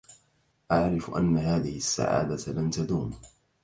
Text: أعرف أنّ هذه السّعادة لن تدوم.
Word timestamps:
أعرف 0.71 1.15
أنّ 1.15 1.37
هذه 1.37 1.77
السّعادة 1.77 2.53
لن 2.53 2.69
تدوم. 2.69 3.11